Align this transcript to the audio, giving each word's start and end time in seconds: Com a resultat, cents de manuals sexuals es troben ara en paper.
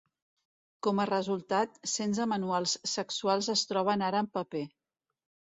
Com 0.87 1.01
a 1.01 1.05
resultat, 1.09 1.77
cents 1.95 2.21
de 2.21 2.27
manuals 2.33 2.73
sexuals 2.95 3.51
es 3.57 3.67
troben 3.73 4.07
ara 4.09 4.23
en 4.27 4.31
paper. 4.39 4.65